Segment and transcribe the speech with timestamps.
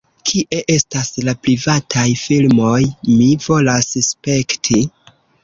[0.27, 2.73] Kie estas la privataj filmoj?
[3.11, 4.83] Mi volas spekti